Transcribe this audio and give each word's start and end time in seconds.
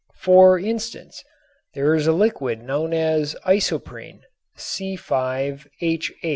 For 0.17 0.57
instance 0.57 1.23
there 1.75 1.93
is 1.93 2.07
a 2.07 2.11
liquid 2.11 2.59
known 2.63 2.91
as 2.91 3.35
isoprene 3.45 4.21
(C_H_). 4.57 5.67